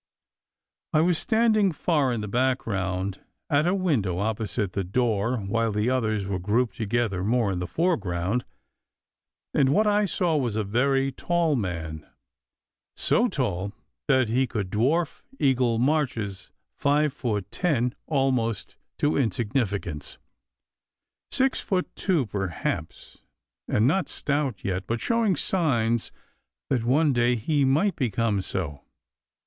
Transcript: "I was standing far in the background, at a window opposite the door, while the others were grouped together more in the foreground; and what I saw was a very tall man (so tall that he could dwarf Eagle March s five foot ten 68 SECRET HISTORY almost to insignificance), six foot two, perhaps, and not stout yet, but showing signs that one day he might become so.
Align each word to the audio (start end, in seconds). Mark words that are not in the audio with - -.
"I 0.95 1.01
was 1.01 1.19
standing 1.19 1.71
far 1.71 2.11
in 2.11 2.21
the 2.21 2.27
background, 2.27 3.21
at 3.51 3.67
a 3.67 3.75
window 3.75 4.17
opposite 4.17 4.73
the 4.73 4.83
door, 4.83 5.37
while 5.37 5.71
the 5.71 5.91
others 5.91 6.25
were 6.25 6.39
grouped 6.39 6.75
together 6.77 7.23
more 7.23 7.51
in 7.51 7.59
the 7.59 7.67
foreground; 7.67 8.43
and 9.53 9.69
what 9.69 9.85
I 9.85 10.05
saw 10.05 10.35
was 10.37 10.55
a 10.55 10.63
very 10.63 11.11
tall 11.11 11.55
man 11.55 12.07
(so 12.97 13.27
tall 13.27 13.73
that 14.07 14.27
he 14.27 14.47
could 14.47 14.71
dwarf 14.71 15.21
Eagle 15.37 15.77
March 15.77 16.17
s 16.17 16.49
five 16.73 17.13
foot 17.13 17.51
ten 17.51 17.89
68 17.89 17.89
SECRET 17.89 17.93
HISTORY 17.93 18.07
almost 18.17 18.75
to 18.97 19.17
insignificance), 19.17 20.17
six 21.29 21.59
foot 21.59 21.95
two, 21.95 22.25
perhaps, 22.25 23.19
and 23.67 23.85
not 23.85 24.09
stout 24.09 24.63
yet, 24.65 24.87
but 24.87 24.99
showing 24.99 25.35
signs 25.35 26.11
that 26.71 26.83
one 26.83 27.13
day 27.13 27.35
he 27.35 27.63
might 27.63 27.95
become 27.95 28.41
so. 28.41 28.81